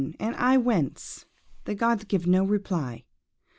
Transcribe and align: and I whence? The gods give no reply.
and 0.19 0.33
I 0.37 0.57
whence? 0.57 1.27
The 1.65 1.75
gods 1.75 2.05
give 2.05 2.25
no 2.25 2.43
reply. 2.43 3.03